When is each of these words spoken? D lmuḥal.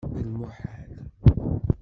D 0.15 0.17
lmuḥal. 0.25 0.91